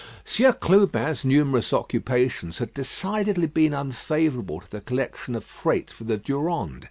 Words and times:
Sieur 0.25 0.51
Clubin's 0.53 1.23
numerous 1.23 1.71
occupations 1.71 2.57
had 2.57 2.73
decidedly 2.73 3.45
been 3.45 3.71
unfavourable 3.71 4.59
to 4.61 4.71
the 4.71 4.81
collection 4.81 5.35
of 5.35 5.43
freight 5.43 5.91
for 5.91 6.05
the 6.05 6.17
Durande. 6.17 6.79